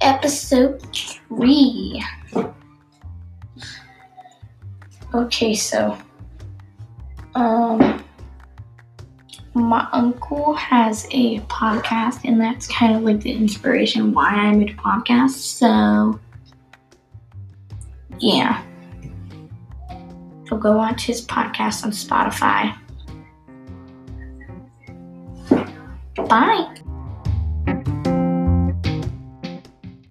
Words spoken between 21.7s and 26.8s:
on Spotify. Bye.